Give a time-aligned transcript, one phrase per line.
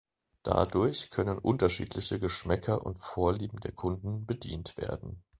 [0.41, 5.21] Dadurch können unterschiedliche Geschmäcker und Vorlieben der Kunden bedient werden.